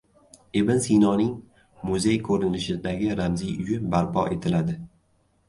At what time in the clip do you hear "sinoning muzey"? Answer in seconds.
0.85-2.17